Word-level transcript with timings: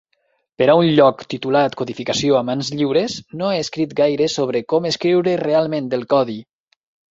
Per 0.61 0.67
a 0.73 0.77
un 0.77 0.87
lloc 0.99 1.19
titulat 1.33 1.75
"Codificació 1.81 2.39
a 2.39 2.41
mans 2.47 2.73
lliures", 2.81 3.19
no 3.43 3.51
he 3.53 3.61
escrit 3.67 3.95
gaire 4.01 4.33
sobre 4.39 4.65
"Com 4.75 4.91
escriure 4.95 5.39
realment 5.47 5.95
el 6.01 6.11
codi". 6.17 6.41